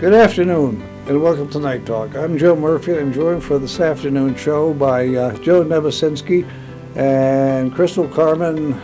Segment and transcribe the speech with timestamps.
[0.00, 2.16] Good afternoon, and welcome to Night Talk.
[2.16, 2.96] I'm Joe Murphy.
[2.96, 6.50] I'm joined for this afternoon show by uh, Joe Nebesinski
[6.96, 8.80] and Crystal Carmen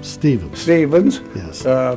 [0.00, 0.60] Stevens.
[0.60, 1.20] Stevens.
[1.34, 1.66] Yes.
[1.66, 1.96] Uh,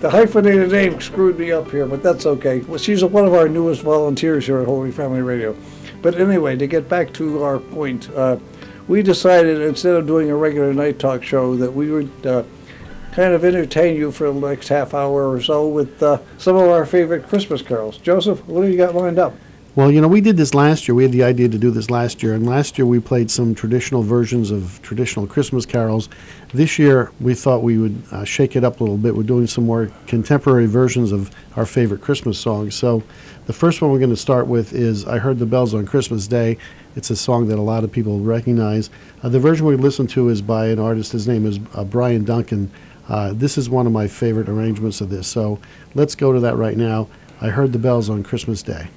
[0.00, 2.60] the hyphenated name screwed me up here, but that's okay.
[2.60, 5.54] Well, she's one of our newest volunteers here at Holy Family Radio.
[6.00, 8.38] But anyway, to get back to our point, uh,
[8.88, 12.44] we decided instead of doing a regular night talk show that we would uh,
[13.12, 16.68] kind of entertain you for the next half hour or so with uh, some of
[16.68, 17.98] our favorite Christmas carols.
[17.98, 19.34] Joseph, what have you got lined up?
[19.76, 20.96] Well, you know, we did this last year.
[20.96, 23.54] We had the idea to do this last year, and last year we played some
[23.54, 26.08] traditional versions of traditional Christmas carols.
[26.52, 29.14] This year we thought we would uh, shake it up a little bit.
[29.14, 32.74] We're doing some more contemporary versions of our favorite Christmas songs.
[32.74, 33.04] So,
[33.46, 36.26] the first one we're going to start with is "I Heard the Bells on Christmas
[36.26, 36.58] Day."
[36.96, 38.90] It's a song that a lot of people recognize.
[39.22, 41.12] Uh, the version we listened to is by an artist.
[41.12, 42.72] His name is uh, Brian Duncan.
[43.10, 45.26] Uh, this is one of my favorite arrangements of this.
[45.26, 45.58] So,
[45.94, 47.08] let's go to that right now.
[47.40, 48.88] I heard the bells on Christmas Day.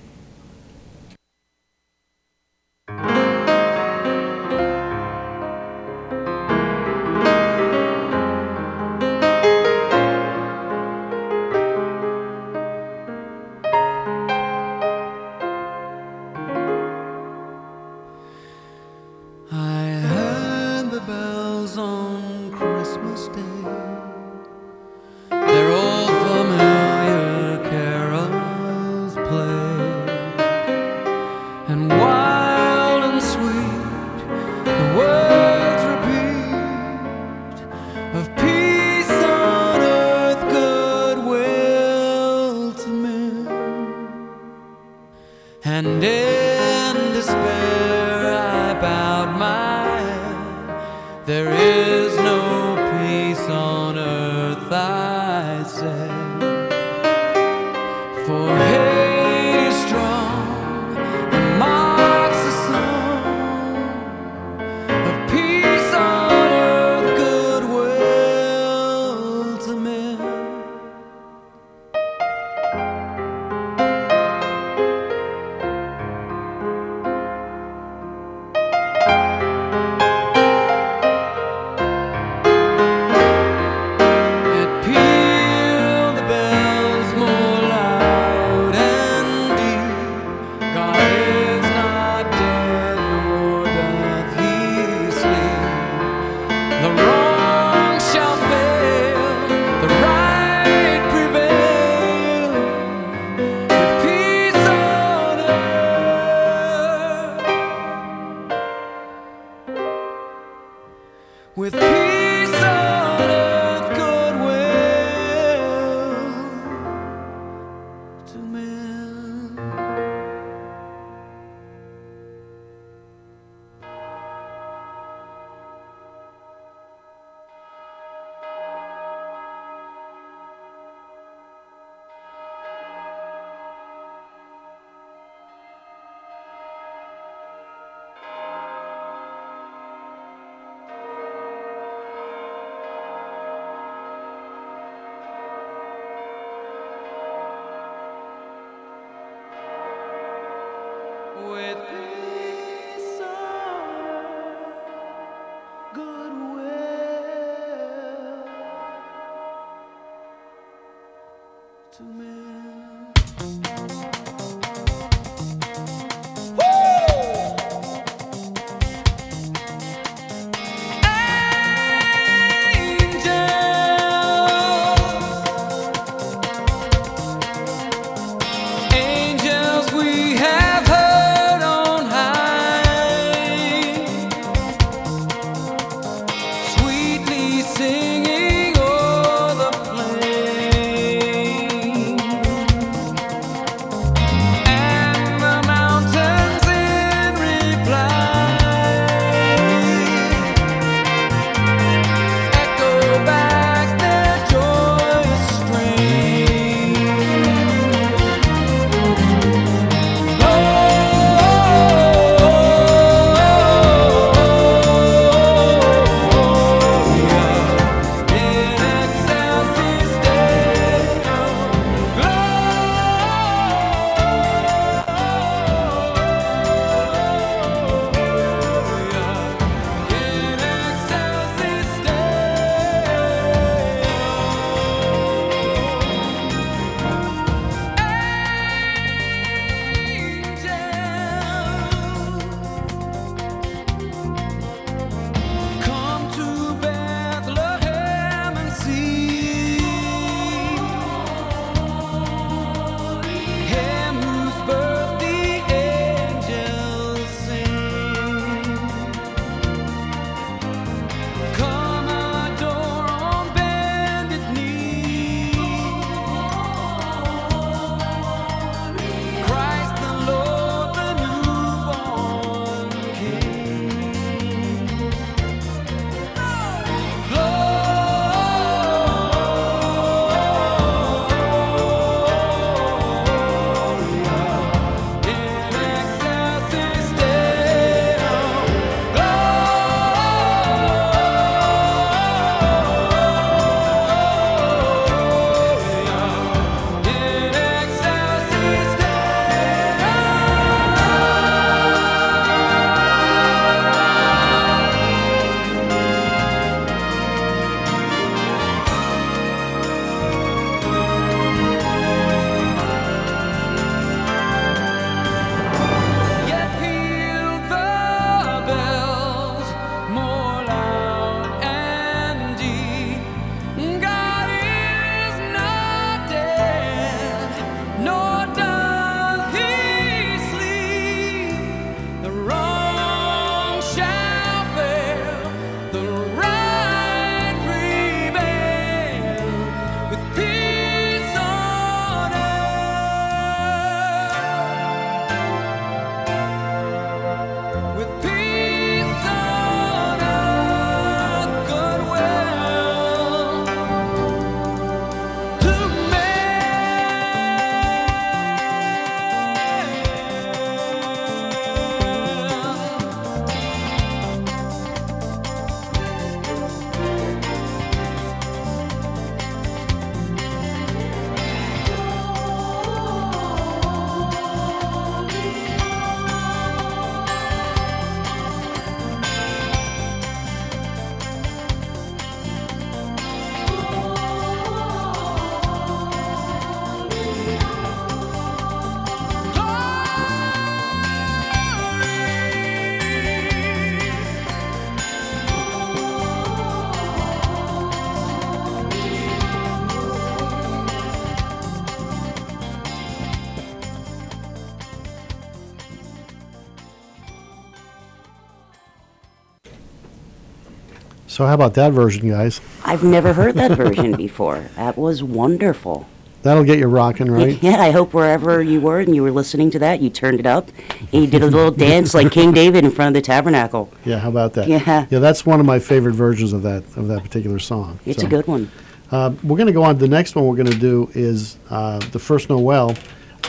[411.33, 412.61] So how about that version, guys?
[412.85, 414.69] I've never heard that version before.
[414.75, 416.05] That was wonderful.
[416.43, 417.57] That'll get you rocking, right?
[417.63, 420.45] Yeah, I hope wherever you were and you were listening to that, you turned it
[420.45, 420.69] up
[421.11, 423.91] and you did a little dance like King David in front of the tabernacle.
[424.05, 424.67] Yeah, how about that?
[424.67, 425.07] Yeah.
[425.09, 427.99] Yeah, that's one of my favorite versions of that, of that particular song.
[428.05, 428.69] It's So, a good one.
[429.09, 432.51] Uh, we're gonna go on, the next one we're gonna do is, uh, The First
[432.51, 432.95] Noel,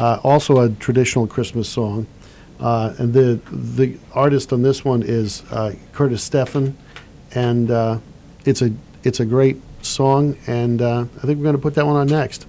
[0.01, 2.07] uh, also a traditional Christmas song.
[2.59, 6.77] Uh, and the, the artist on this one is, uh, Curtis Steffen,
[7.35, 7.99] and, uh,
[8.45, 8.73] it's a,
[9.03, 12.47] it's a great song, and, uh, I think we're gonna put that one on next.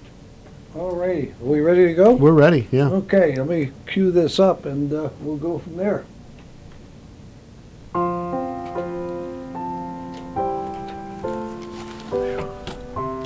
[0.76, 2.14] All righty, are we ready to go?
[2.14, 2.90] We're ready, yeah.
[2.90, 6.06] Okay, let me cue this up and uh, we'll go from there.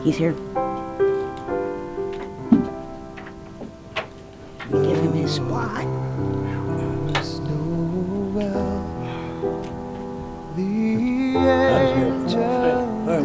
[0.04, 0.34] He's here.
[4.72, 5.86] Give him his spot.
[11.50, 13.20] Hi,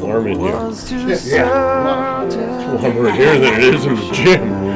[0.00, 0.56] warm in here.
[1.24, 4.66] Yeah, It's warmer in here than it is in the gym.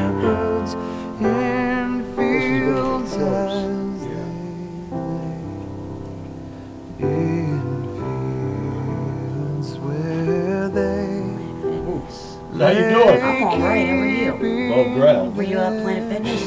[12.59, 13.23] How you doing?
[13.23, 13.87] I'm all right.
[13.89, 14.73] How are you?
[14.73, 15.37] Above ground.
[15.37, 16.41] Were you at Planet Fitness?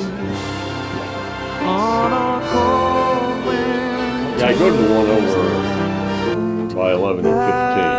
[4.63, 7.43] Yeah, I to one over by 11 and 15.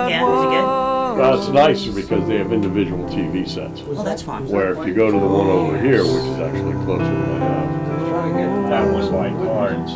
[0.09, 0.65] Yeah, was it good?
[1.21, 3.83] Well, it's nicer because they have individual TV sets.
[3.83, 4.49] Well, that's fun.
[4.49, 7.39] Where if you go to the one over here, which is actually closer to my
[7.39, 9.91] house, Trying to get that one's like Barnes.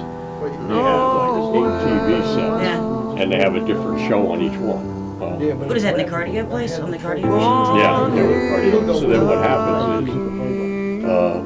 [0.69, 3.23] They have like eight TV sets, Yeah.
[3.23, 4.85] and they have a different show on each one.
[5.21, 5.39] Oh.
[5.41, 6.79] Yeah, What is that in the cardio place?
[6.79, 7.79] On the cardio machines?
[7.81, 9.01] Yeah, they were cardio.
[9.01, 11.45] So then what happens is, uh,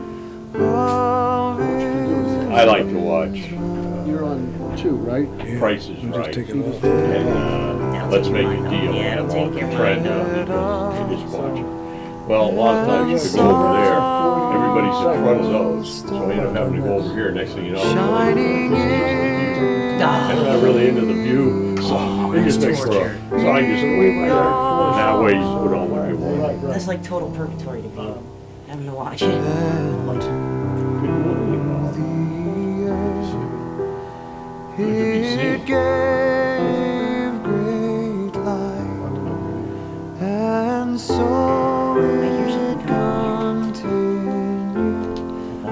[2.52, 3.62] I like to watch You're
[4.85, 5.59] on two, right?
[5.59, 6.33] Price is Just Right.
[6.33, 6.85] take it off.
[6.85, 8.95] And, uh, let's make a deal.
[8.95, 11.67] Yeah, it'll I'm take on the your trend mind now because you just watch it.
[12.29, 13.99] Well, a lot of times you go over there,
[14.55, 17.53] everybody's in front of those, so I end up having to go over here, next
[17.53, 17.83] thing you know.
[17.83, 18.83] I'm going over
[19.95, 23.61] And I'm not really into the view, so it just makes for, a- so I
[23.62, 26.62] just wait there, and that way you put on what you want.
[26.62, 28.15] That's like total purgatory to be
[28.69, 29.27] having to watch it.
[29.31, 30.62] Good
[34.76, 35.64] seen.
[35.67, 39.17] gave great light,
[40.21, 41.25] and so
[41.99, 43.73] I hear something coming.
[43.73, 45.17] continued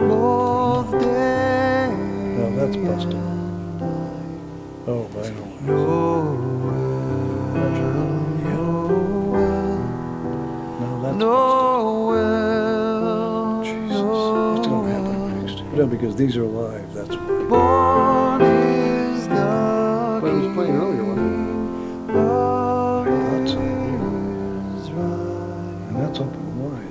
[0.09, 1.91] both day
[2.39, 3.17] No, that's busted.
[4.87, 5.67] Oh, I don't.
[10.81, 12.25] No, that's Noel,
[13.65, 14.01] Jesus.
[14.01, 15.17] What's gonna happen
[15.47, 15.59] next?
[15.75, 16.90] No, because these are live,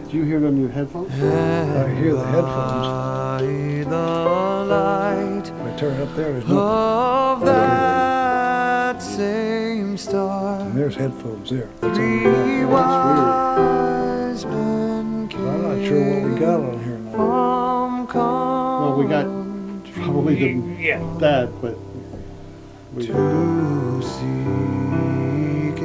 [0.10, 1.12] Do you hear them in your headphones?
[1.13, 2.88] I hear the headphones.
[2.88, 3.42] by
[3.89, 10.62] the light I turn up there, there's no, of that same star.
[10.62, 11.70] and there's headphones there.
[11.82, 12.72] That's on the Three back.
[12.72, 17.12] wise men came I'm not sure what we got on here now.
[17.12, 19.25] from Well, we got
[19.94, 21.78] probably the, that, but.
[22.96, 25.80] we- to seek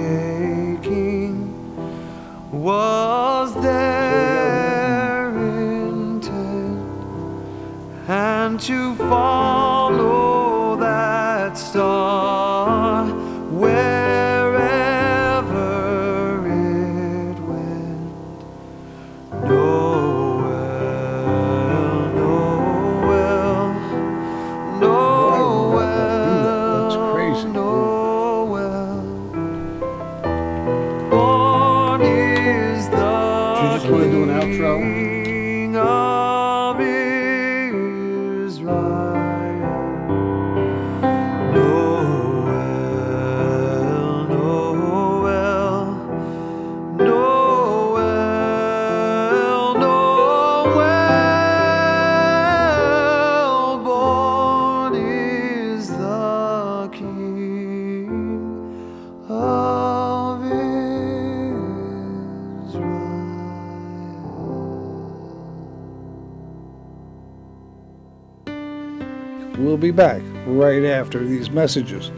[69.85, 72.11] be back right after these messages.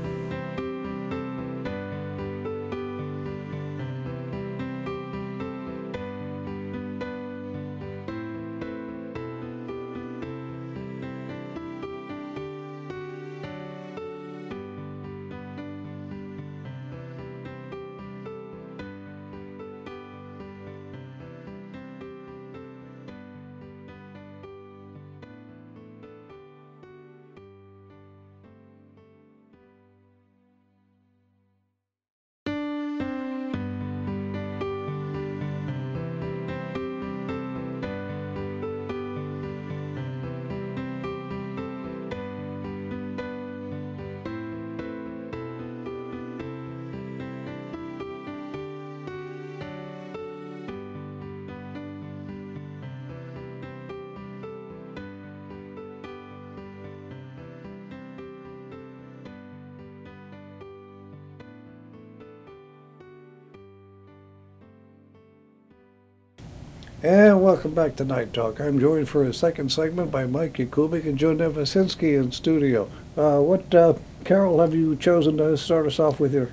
[67.03, 68.59] And welcome back to Night Talk.
[68.59, 72.91] I'm joined for a second segment by Mike Yakubik and Joe Nevesinski in studio.
[73.19, 76.53] Uh, what uh, carol have you chosen to start us off with here?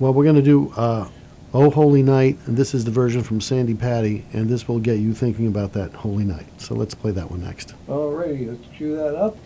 [0.00, 1.10] Well, we're going to do uh,
[1.52, 4.98] Oh Holy Night, and this is the version from Sandi Patty, and this will get
[4.98, 6.46] you thinking about that holy night.
[6.56, 7.74] So let's play that one next.
[7.86, 9.36] Alrighty, let's cue that up.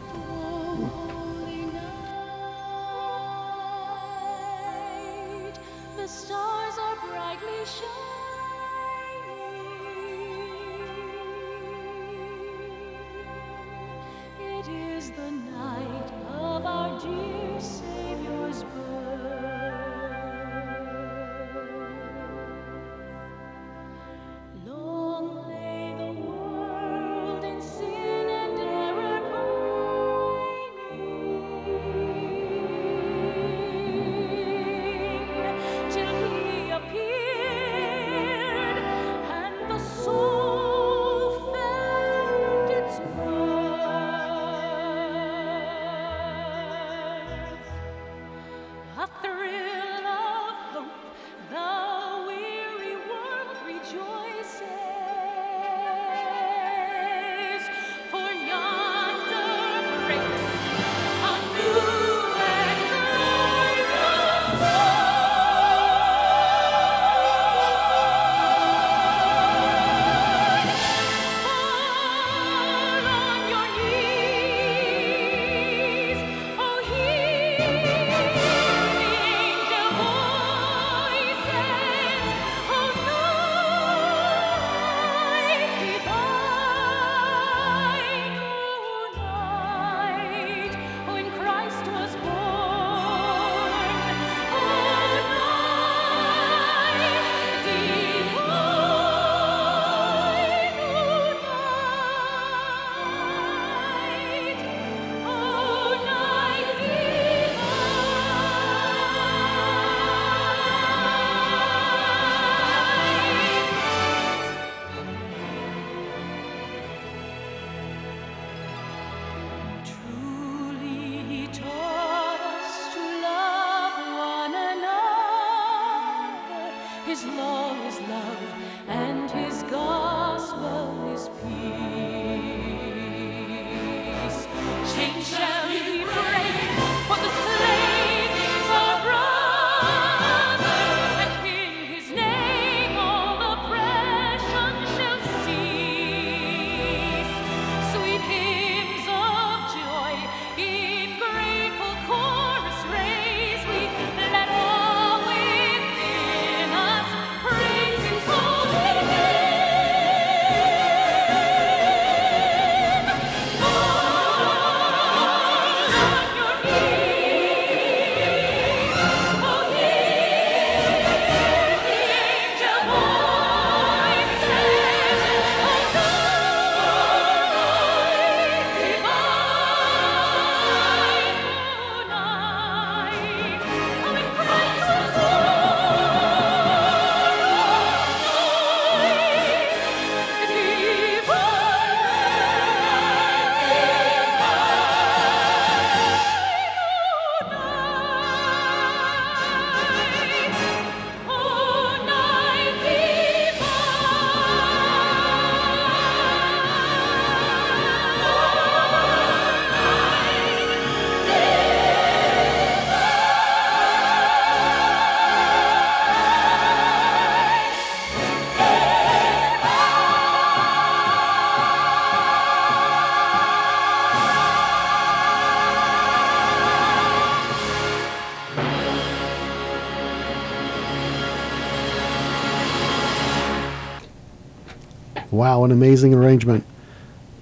[235.31, 236.65] Wow, an amazing arrangement.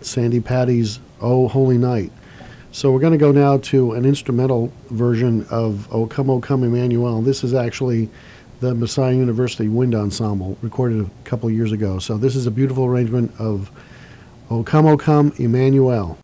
[0.01, 2.13] Sandi Patty's Oh Holy Night.
[2.73, 6.65] So we're going to go now to an instrumental version of O Come, O Come
[6.65, 7.23] Emmanuel.
[7.23, 8.09] This is actually
[8.61, 11.99] the Messiah University Wind Ensemble, recorded a couple years ago.
[11.99, 13.71] So this is a beautiful arrangement of
[14.51, 16.19] O Come, O Come Emmanuel.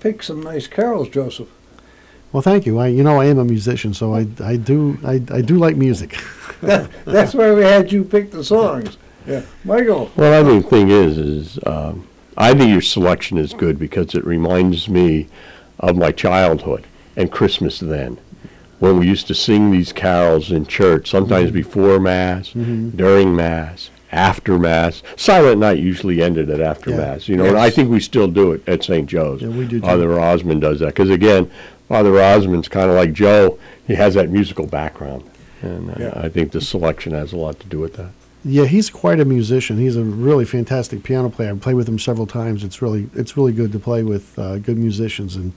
[0.00, 1.48] Picked some nice carols, Joseph.
[2.32, 2.78] Well, thank you.
[2.78, 5.76] I, you know, I am a musician, so I, I do, I, I do like
[5.76, 6.16] music.
[6.60, 8.98] That's why we had you pick the songs.
[9.26, 10.10] Yeah, Michael.
[10.16, 14.14] Well, I mean, the thing is, is um, I think your selection is good because
[14.14, 15.28] it reminds me
[15.78, 16.86] of my childhood
[17.16, 18.18] and Christmas then,
[18.78, 24.58] when we used to sing these carols in church, sometimes before Mass, during Mass, after
[24.58, 25.02] Mass.
[25.16, 26.96] Silent Night usually ended at after Yeah.
[26.96, 27.74] Mass, you know, and I Yes.
[27.76, 29.06] think we still do it at St.
[29.08, 29.42] Joe's.
[29.42, 29.86] Yeah, we do too.
[29.86, 31.48] Father Osmond does that because again,
[31.88, 33.58] Father Osmond's kind of like Joe.
[33.86, 35.22] He has that musical background,
[35.62, 36.12] and uh, Yeah.
[36.16, 38.10] I think the selection has a lot to do with that.
[38.44, 39.76] Yeah, he's quite a musician.
[39.76, 41.50] He's a really fantastic piano player.
[41.50, 42.64] I've played with him several times.
[42.64, 45.36] It's really, it's really good to play with uh, good musicians.
[45.36, 45.52] And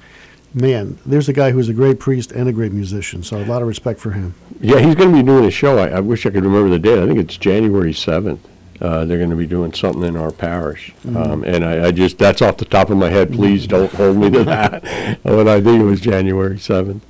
[0.54, 3.24] man, there's a guy who's a great priest and a great musician.
[3.24, 4.36] So a lot of respect for him.
[4.60, 5.78] Yeah, he's going to be doing a show.
[5.78, 7.00] I, I wish I could remember the date.
[7.00, 8.40] I think it's January 7th.
[8.82, 10.94] Uh, they're going to be doing something in our parish.
[11.08, 13.32] Um, and I, I just, that's off the top of my head.
[13.32, 15.20] Please don't hold me to that.
[15.24, 17.02] but I think it was January 7th.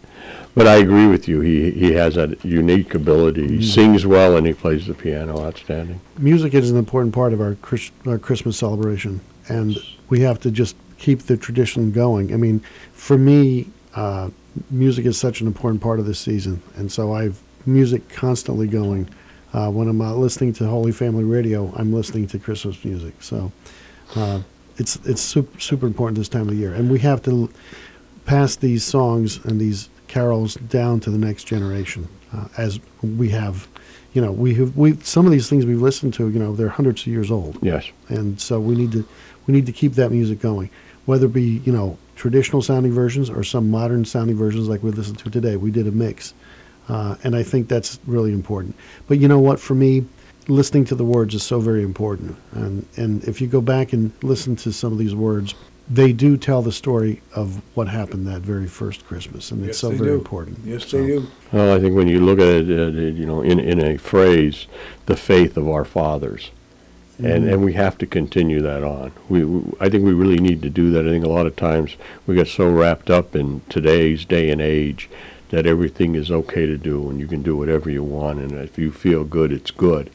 [0.55, 1.41] But I agree with you.
[1.41, 3.57] He, he has that unique ability.
[3.57, 5.99] He sings well and he plays the piano outstanding.
[6.19, 9.75] Music is an important part of our, Chris, our Christmas celebration, and
[10.09, 12.33] we have to just keep the tradition going.
[12.33, 12.61] I mean,
[12.93, 14.29] for me, uh,
[14.71, 19.09] music is such an important part of this season, and so I've music constantly going.
[19.53, 23.13] Uh, when I'm uh, listening to Holy Family Radio, I'm listening to Christmas music.
[23.21, 23.51] So
[24.15, 24.39] uh,
[24.77, 27.49] it's it's super, super important this time of the year, and we have to
[28.25, 33.67] pass these songs and these carols down to the next generation uh, as we have.
[34.13, 36.29] You know, we have we some of these things we've listened to.
[36.29, 37.83] You know, they're hundreds of years old Yes.
[38.09, 39.03] and so we need to
[39.45, 40.69] we need to keep that music going
[41.05, 44.91] whether it be you know traditional sounding versions or some modern sounding versions like we
[44.91, 46.33] listened to today we did a mix
[46.89, 48.75] uh, and i think that's really important
[49.07, 50.05] but you know what for me
[50.47, 54.11] listening to the words is so very important and and if you go back and
[54.21, 55.55] listen to some of these words
[55.89, 59.89] they do tell the story of what happened that very first christmas and it's so
[59.89, 60.15] very do.
[60.15, 61.27] important Yes, So- they do.
[61.51, 64.65] Well, I think when you look at it, uh, you know, in, in a phrase,
[65.05, 66.49] the faith of our fathers.
[67.19, 69.11] And, and we have to continue that on.
[69.29, 71.05] We, we, I think we really need to do that.
[71.07, 71.95] I think a lot of times
[72.25, 75.09] we get so wrapped up in today's day and age
[75.49, 78.77] that everything is okay to do and you can do whatever you want and if
[78.79, 80.09] you feel good, it's good.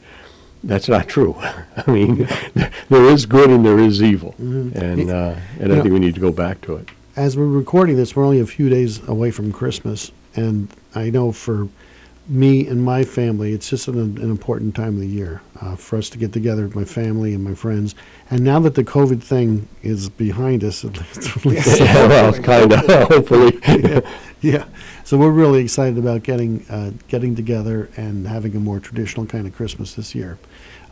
[0.61, 1.35] That's not true.
[1.87, 2.27] I mean,
[2.89, 4.35] there is good and there is evil.
[4.37, 5.81] And, uh, and I Yeah.
[5.81, 6.89] think we need to go back to it.
[7.15, 11.31] as we're recording this, we're only a few days away from Christmas, and I know
[11.31, 11.69] for
[12.29, 15.97] me and my family, it's just an, an important time of the year uh, for
[15.97, 17.95] us to get together with my family and my friends.
[18.29, 22.33] And now that the COVID thing is behind us, at least, at least Yeah, well,
[22.33, 23.59] kind of, hopefully.
[24.41, 24.65] yeah.
[25.03, 29.47] So we're really excited about getting uh, getting together and having a more traditional kind
[29.47, 30.37] of Christmas this year.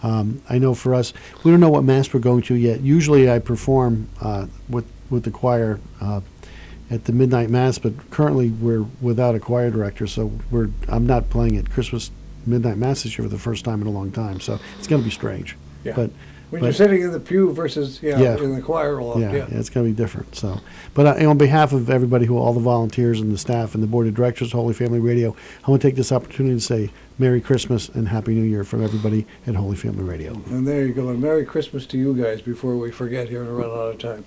[0.01, 2.81] Um, I know for us, we don't know what mass we're going to yet.
[2.81, 6.21] Usually, I perform uh, with with the choir uh,
[6.89, 11.29] at the midnight mass, but currently we're without a choir director, so we're I'm not
[11.29, 12.11] playing at Christmas
[12.45, 14.39] midnight mass this year for the first time in a long time.
[14.39, 15.57] So it's going to be strange.
[15.83, 15.93] Yeah.
[15.95, 16.11] But
[16.49, 18.37] When but- you're sitting in the pew versus, yeah, Yeah.
[18.37, 19.37] in the choir loft, yeah, yeah.
[19.51, 20.33] yeah, it's going to be different.
[20.33, 20.61] So,
[20.93, 23.87] but uh, on behalf of everybody who, all the volunteers and the staff and the
[23.87, 26.89] board of directors of Holy Family Radio, I want to take this opportunity to say
[27.19, 30.31] Merry Christmas and Happy New Year from everybody at Holy Family Radio.
[30.49, 31.09] And there you go.
[31.09, 34.23] And Merry Christmas to you guys before we forget here and run out of time.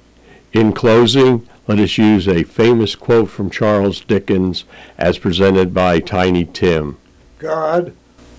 [0.52, 4.64] In closing, let us use a famous quote from Charles Dickens
[4.98, 6.98] as presented by Tiny Tim.
[7.38, 7.94] God,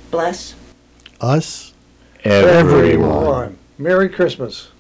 [0.10, 0.54] Bless.
[1.22, 1.74] Us.
[2.26, 2.84] Everyone.
[2.84, 3.58] everyone.
[3.78, 4.72] Merry Christmas.